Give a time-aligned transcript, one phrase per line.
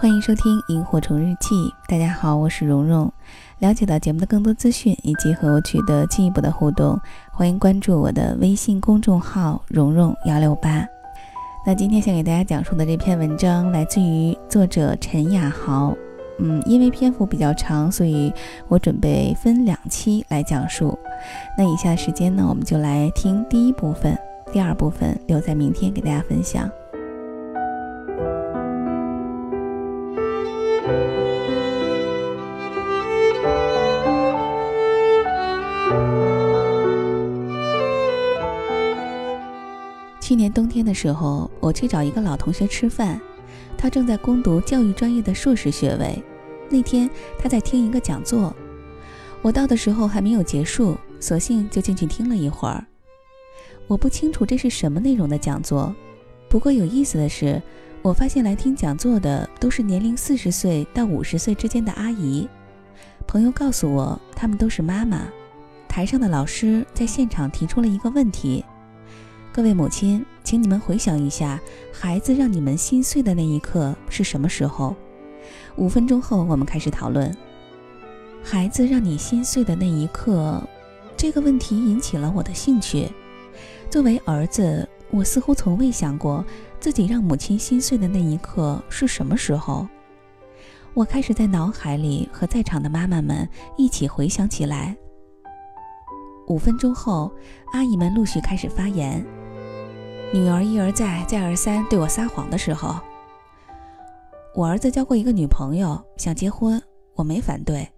[0.00, 1.56] 欢迎收听《萤火虫日记》。
[1.88, 3.12] 大家好，我是蓉蓉。
[3.58, 6.96] 了解到节目的更多资讯以及和我取得进一步的互动，
[7.32, 10.86] 欢迎关注我的微信公众号“蓉蓉幺六八”。
[11.66, 15.92] 那今天想给大家讲述的这篇文章来自于作者陈雅豪。
[16.38, 18.32] 嗯，因为篇幅比较长，所以
[18.68, 20.96] 我准备分两期来讲述。
[21.56, 24.16] 那以下时间呢，我们就来听第一部分，
[24.52, 26.70] 第二部分留在明天给大家分享。
[40.20, 43.18] 去年冬天的时候，我去找一个老同学吃饭，
[43.78, 46.22] 他正在攻读教育专业的硕士学位。
[46.68, 47.08] 那天
[47.38, 48.54] 他在听一个讲座，
[49.40, 52.84] 我到的时候还没有结束，索性就进去听了一会儿。
[53.86, 55.94] 我不清楚这是什么内容的讲座，
[56.48, 57.60] 不过有意思的是，
[58.00, 62.48] 我发现来听讲座的都是年龄四十岁到五十岁之间的阿姨。
[63.26, 65.28] 朋友告诉我，她们都是妈妈。
[65.86, 68.64] 台上的老师在现场提出了一个问题。
[69.52, 71.60] 各位母亲，请你们回想一下，
[71.92, 74.96] 孩子让你们心碎的那一刻是什么时候？
[75.76, 77.36] 五分钟后，我们开始讨论。
[78.42, 80.62] 孩子让你心碎的那一刻，
[81.16, 83.10] 这个问题引起了我的兴趣。
[83.90, 86.44] 作为儿子，我似乎从未想过
[86.78, 89.86] 自己让母亲心碎的那一刻是什么时候。
[90.94, 94.96] 我开始在脑海里和在场的妈妈们一起回想起来。
[96.48, 97.30] 五分钟后，
[97.72, 99.24] 阿姨们陆续开始发言。
[100.32, 102.96] 女儿一而再、再而三对我撒谎的时候，
[104.54, 106.82] 我儿子交过一个女朋友，想结婚，
[107.14, 107.88] 我没反对，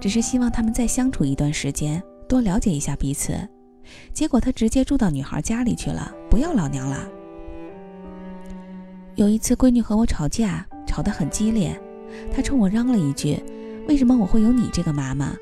[0.00, 3.48] 只是希望他们再相处一段时间，多了解一下彼此。
[4.12, 7.06] 结果他直接住到女孩家里去了，不要老娘了。
[9.16, 11.78] 有一次，闺女和我吵架，吵得很激烈，
[12.34, 13.38] 她冲我嚷了一句
[13.86, 15.36] ：“为什么我会有你这个妈妈？”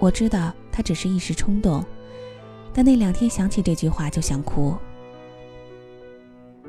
[0.00, 1.84] 我知道她只是一时冲动，
[2.72, 4.74] 但那两天想起这句话就想哭。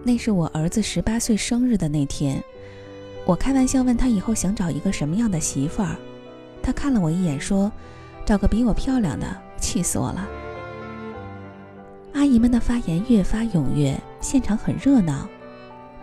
[0.03, 2.43] 那是我儿子十八岁生日的那天，
[3.25, 5.95] 我开玩笑问他以后想找一个什么样的媳妇儿，
[6.61, 7.71] 他看了我一眼说
[8.27, 9.25] ：“找个比我漂亮的。”
[9.57, 10.27] 气死我了！
[12.21, 15.27] 阿姨们的发言越发踊跃，现场很热闹。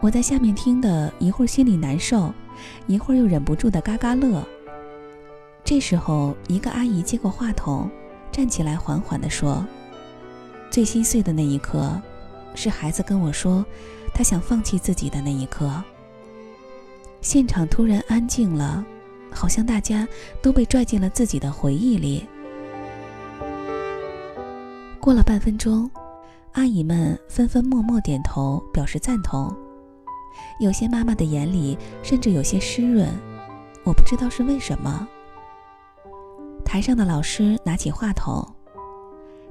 [0.01, 2.35] 我在下面听的，一会儿心里难受，
[2.89, 4.45] 一会儿又忍不住的嘎嘎乐。
[5.63, 7.89] 这时候，一个阿姨接过话筒，
[8.33, 9.65] 站起来缓缓地说
[10.73, 11.89] ：“最心碎的那一刻。”
[12.53, 13.65] 是孩子跟我说，
[14.13, 15.73] 他想放弃自己的那一刻。
[17.21, 18.85] 现场突然安静了，
[19.31, 20.05] 好像大家
[20.43, 22.27] 都被拽进了自己的回忆里。
[24.99, 25.89] 过了半分钟，
[26.59, 29.57] 阿姨们纷纷默默点头表示赞同，
[30.59, 33.09] 有些妈妈的眼里甚至有些湿润，
[33.85, 35.07] 我不知道是为什么。
[36.65, 38.45] 台上的老师拿起话筒。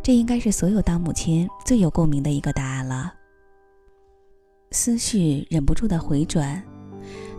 [0.04, 3.14] 这应该是所有当母亲最有共鸣的一个答案了。
[4.72, 6.62] 思绪忍不住的回转，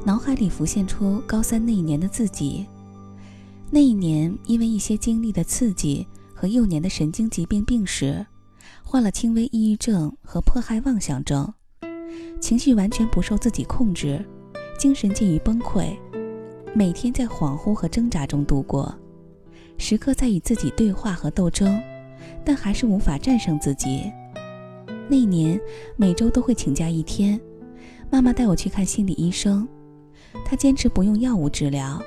[0.03, 2.67] 脑海里浮现出高三那一年的自己。
[3.71, 8.27] 那一年，因为一些经历的刺激和幼年的神经疾病病史，
[8.91, 11.53] 患了轻微抑郁症和迫害妄想症，
[12.41, 14.25] 情绪完全不受自己控制，
[14.79, 15.95] 精神近于崩溃，
[16.75, 18.91] 每天在恍惚和挣扎中度过，
[19.77, 21.79] 时刻在与自己对话和斗争。
[22.43, 24.11] 但还是无法战胜自己。
[25.07, 25.61] 那年
[25.97, 27.39] 每周都会请假一天，
[28.11, 29.69] 妈妈带我去看心理医生。
[30.47, 32.01] 她坚持不用药物治疗，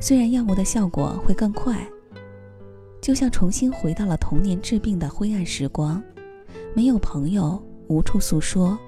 [0.00, 1.86] 虽然药物的效果会更快。
[3.00, 6.02] 就像重新回到了童年治病的灰暗时光，
[6.76, 8.78] 没有朋友，无处诉说，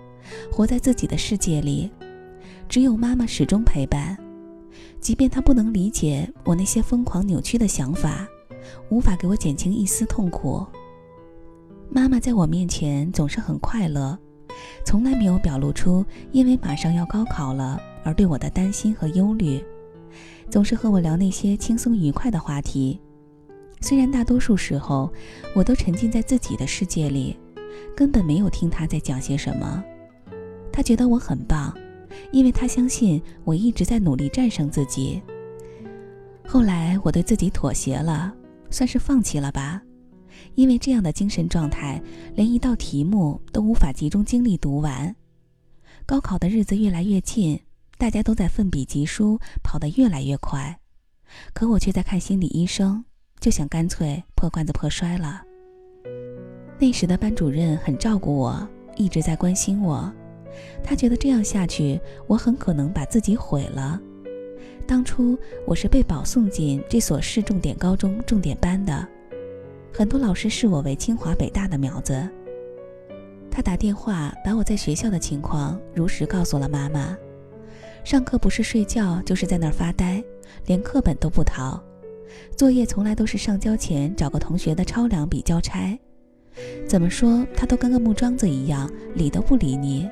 [0.53, 1.91] 活在自己的世界里，
[2.69, 4.15] 只有妈妈始终陪伴。
[5.01, 8.29] 即便她不能理解我那些疯狂扭曲的想法。
[8.91, 10.67] 无法给我减轻一丝痛苦。
[11.89, 14.19] 妈妈在我面前总是很快乐，
[14.85, 19.65] 从来没有表露出因为马上要高考了而对我的担心和忧虑，
[20.51, 23.01] 总是和我聊那些轻松愉快的话题。
[23.81, 25.11] 虽然大多数时候
[25.55, 27.35] 我都沉浸在自己的世界里，
[27.97, 29.83] 根本没有听他在讲些什么。
[30.73, 31.77] 他觉得我很棒，
[32.33, 35.21] 因为他相信我一直在努力战胜自己。
[36.47, 38.35] 后来我对自己妥协了。
[38.71, 39.81] 算是放弃了吧，
[40.55, 42.03] 因为这样的精神状态，
[42.35, 45.17] 连一道题目都无法集中精力读完。
[46.05, 47.59] 高考的日子越来越近，
[47.97, 50.79] 大家都在奋笔疾书，跑得越来越快，
[51.55, 53.07] 可我却在看心理医生，
[53.41, 55.48] 就想干脆破罐子破摔了。
[56.79, 60.11] 那时的班主任很照顾我，一直在关心我，
[60.83, 64.01] 他觉得这样下去，我很可能把自己毁了。
[64.87, 65.37] 当初
[65.67, 69.07] 我是被保送进这所市重点高中重点班的，
[69.93, 72.27] 很多老师视我为清华北大的苗子。
[73.51, 77.17] 他打电话把我在学校的情况如实告诉了妈妈。
[78.05, 80.23] 上课不是睡觉就是在那儿发呆，
[80.67, 81.83] 连课本都不逃，
[82.57, 85.99] 作业从来都是上交前找个同学的抄两笔交差。
[86.87, 90.09] 怎么说他都跟个木桩子一样，理都不理你，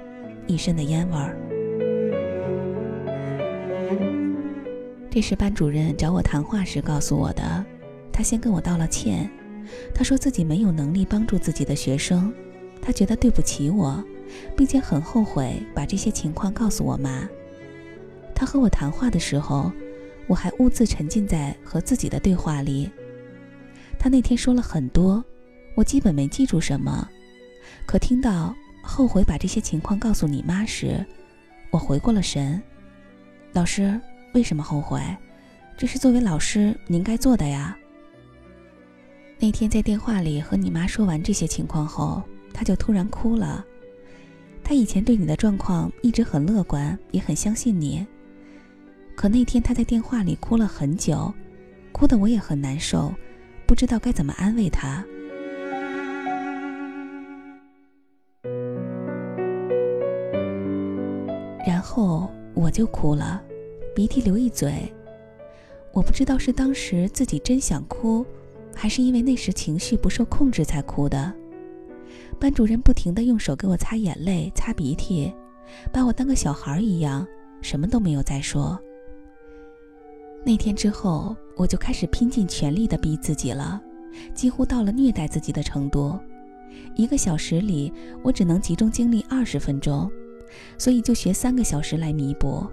[0.47, 1.37] 一身的烟味儿。
[5.11, 7.65] 这是班主任找我谈话时告诉我的。
[8.13, 9.31] 他先跟我道了歉，
[9.95, 12.33] 他说自己没有能力帮助自己的学生，
[12.81, 14.03] 他觉得对不起我，
[14.57, 17.29] 并且很后悔把这些情况告诉我妈。
[18.35, 19.73] 他和我谈话的时候，
[20.27, 22.91] 我还兀自沉浸在和自己的对话里。
[23.99, 25.25] 他那天说了很多，
[25.77, 27.09] 我基本没记住什么，
[27.87, 28.53] 可听到
[28.83, 31.07] 后悔把这些情况告诉你妈时，
[31.71, 32.61] 我回过了神。
[33.53, 34.01] 老师。
[34.35, 35.01] 为什么后悔？
[35.79, 37.75] 这是作为老师您该做的呀。
[39.39, 43.65] 那天在电话里和你妈说完这些情况后，她就突然哭了。
[44.63, 48.07] 她以前对你的状况一直很乐观，也很相信你。
[49.15, 51.33] 可那天她在电话里哭了很久，
[51.91, 53.15] 哭得我也很难受，
[53.67, 55.03] 不知道该怎么安慰她。
[61.67, 63.43] 然后我就哭了。
[63.93, 64.73] 鼻涕流一嘴，
[65.93, 68.25] 我不知道是当时自己真想哭，
[68.73, 71.35] 还是因为那时情绪不受控制才哭的。
[72.39, 75.33] 班主任不停地用手给我擦眼泪、擦鼻涕，
[75.93, 77.27] 把我当个小孩一样，
[77.61, 78.79] 什么都没有再说。
[80.45, 83.81] 那天之后，我就开始拼尽全力地逼自己了，
[84.35, 86.17] 几乎到了虐待自己的程度。
[86.95, 87.93] 一个小时里，
[88.23, 90.09] 我只能集中精力二十分钟，
[90.79, 92.67] 所以就学三个小时来弥补。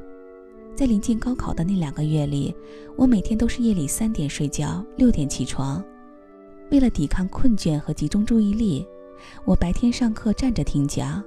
[0.76, 2.56] 在临近高考的那两个月里，
[2.96, 5.84] 我每天都是夜里三点睡觉，六点起床。
[6.72, 8.86] 为了抵抗困倦和集中注意力，
[9.46, 11.24] 我白天上课站着听讲。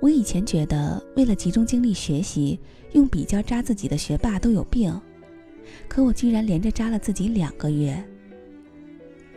[0.00, 2.60] 我以前觉得为了集中精力学习，
[2.92, 4.94] 用笔尖扎自己的学霸都有病，
[5.88, 8.00] 可我居然连着扎了自己两个月。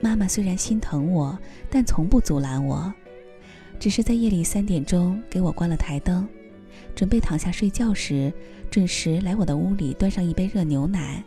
[0.01, 1.37] 妈妈虽然心疼我，
[1.69, 2.93] 但从不阻拦我，
[3.79, 6.27] 只是在夜里三点钟给我关了台灯。
[6.93, 8.31] 准备躺下睡觉时，
[8.69, 11.23] 准时来我的屋里端上一杯热牛奶。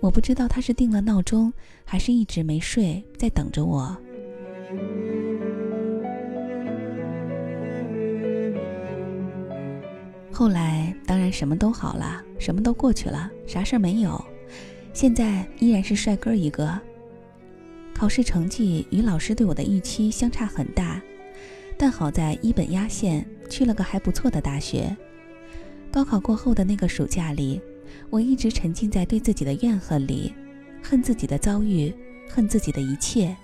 [0.00, 1.52] 我不知道他是定了闹钟，
[1.84, 3.96] 还是一直没睡，在等着我。
[10.30, 14.22] 后来当然什么都好了，什么都过去了，啥事儿没有。
[14.92, 16.78] 现在依然是帅哥一个。
[17.94, 21.02] 考试成绩与老师对我的预期相差很大，
[21.78, 23.24] 但好在一本压线。
[23.48, 24.94] 去了个还不错的大学。
[25.90, 27.58] 高考过后的那个暑假里，
[28.10, 30.34] 我一直沉浸在对自己的怨恨里，
[30.82, 31.90] 恨自己的遭遇，
[32.28, 33.34] 恨自己的一切。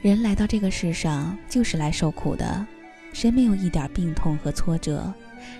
[0.00, 2.64] 人来到这个世上就是来受苦的，
[3.12, 5.12] 谁没有一点病痛和挫折？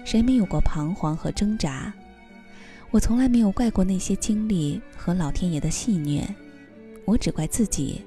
[0.04, 1.92] 谁没有过彷徨和挣扎？
[2.90, 6.24] 我从来没有怪过那些经历和老天爷的戏虐，
[7.04, 8.02] 我只怪自己，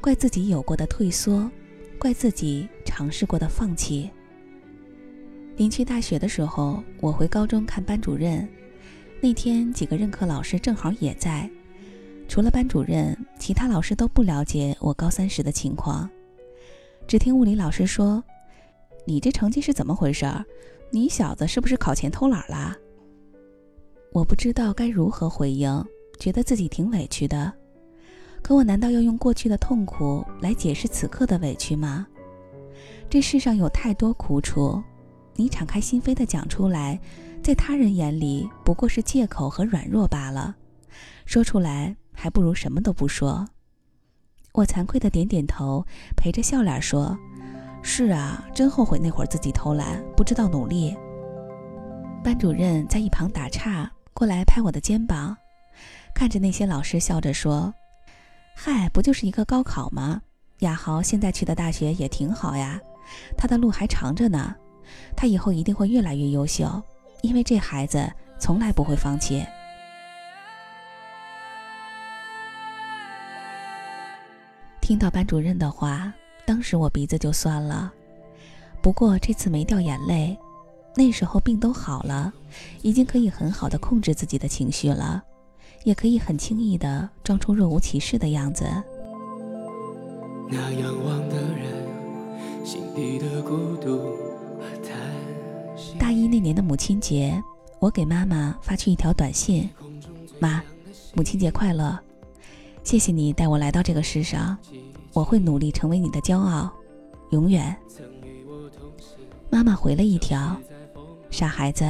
[0.00, 1.50] 怪自己有过的退缩。
[1.96, 4.10] 怪自己尝试过的放弃。
[5.56, 8.46] 临去大学的时候，我回高中看班主任。
[9.20, 11.50] 那天几个任课老师正好也在，
[12.28, 16.08] 除了班主任，其他老师都不了解我高三时的情况。
[17.06, 18.22] 只听物理老师说
[19.06, 20.26] ：“你这成绩是怎么回事？
[20.90, 22.76] 你小子是不是考前偷懒啦？”
[24.12, 25.84] 我不知道该如何回应，
[26.18, 27.52] 觉得自己挺委屈的。
[28.42, 32.06] 可我难道要用过去的痛苦来解释此刻的委屈吗？
[33.10, 34.82] 这世上有太多苦楚，
[35.34, 36.98] 你敞开心扉的讲出来，
[37.42, 40.54] 在他人眼里不过是借口和软弱罢了。
[41.24, 43.44] 说出来还不如什么都不说。
[44.52, 45.84] 我惭愧的点点头，
[46.16, 47.16] 陪着笑脸说
[47.82, 50.96] ：“是啊，真后悔那会儿自己偷懒，不知道努力。”
[52.24, 55.36] 班主任在一旁打岔，过来拍我的肩膀，
[56.14, 57.72] 看着那些老师笑着说。
[58.58, 60.22] 嗨，不就是一个高考吗？
[60.60, 62.80] 亚豪现在去的大学也挺好呀，
[63.36, 64.56] 他的路还长着呢，
[65.14, 66.82] 他以后一定会越来越优秀，
[67.20, 68.10] 因为这孩子
[68.40, 69.44] 从来不会放弃。
[74.80, 76.10] 听到班主任的话，
[76.46, 77.92] 当时我鼻子就酸了，
[78.80, 80.36] 不过这次没掉眼泪，
[80.96, 82.32] 那时候病都好了，
[82.80, 85.22] 已经可以很好的控制自己的情绪了。
[85.86, 88.64] 也可以很轻易的装出若无其事的样子。
[90.50, 91.86] 那仰望的人
[95.96, 97.40] 大一那年的母亲节，
[97.78, 99.70] 我给妈妈发去一条短信
[100.40, 100.60] ：“妈，
[101.14, 101.96] 母亲节快乐！
[102.82, 104.58] 谢谢你带我来到这个世上，
[105.12, 106.68] 我会努力成为你的骄傲，
[107.30, 107.74] 永远。”
[109.48, 110.56] 妈妈回了一条
[111.30, 111.86] ：“傻孩子，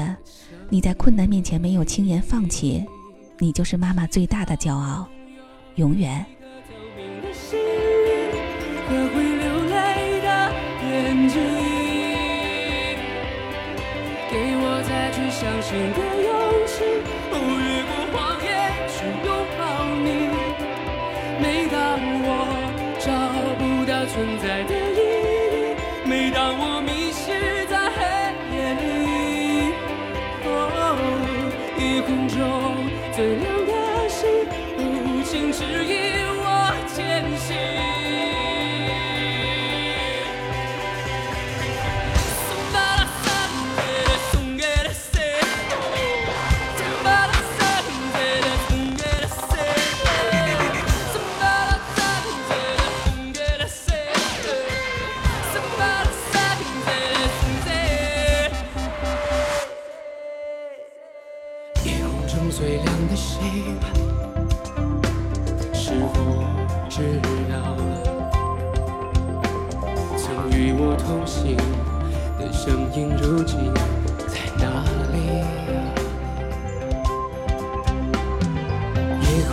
[0.68, 2.84] 你在困难面前没有轻言放弃，
[3.38, 5.06] 你就是妈妈最大的骄傲，
[5.76, 6.24] 永远。”
[15.28, 16.30] 相信的勇
[16.66, 16.82] 气，
[17.30, 17.36] 越
[17.84, 18.48] 过谎言
[18.88, 19.28] 去拥
[19.58, 19.60] 抱
[20.02, 20.08] 你。
[21.42, 21.76] 每当
[22.24, 22.26] 我
[22.98, 23.04] 找
[23.58, 24.98] 不到存在的意
[25.52, 25.76] 义，
[26.08, 26.90] 每当我迷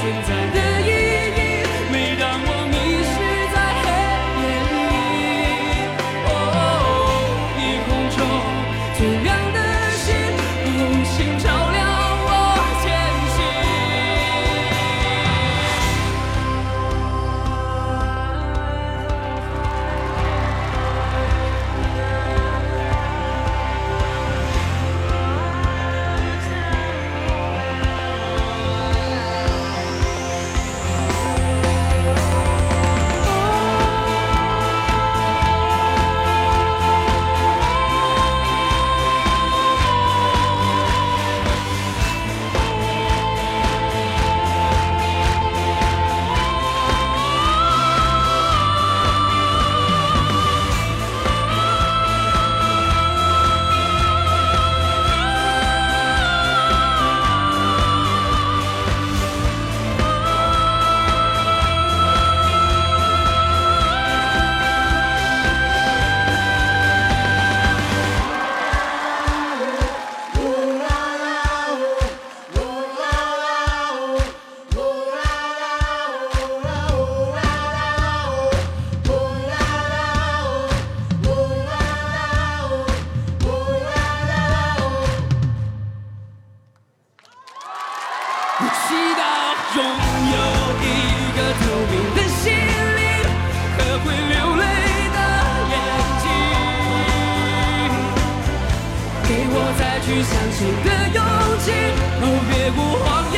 [0.00, 0.67] 存在的
[99.76, 101.20] 再去相信的勇
[101.60, 101.66] 气。
[102.20, 103.37] 哦，别过谎言。